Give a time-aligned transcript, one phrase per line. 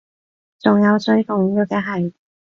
[0.59, 2.11] 仲有最重要嘅係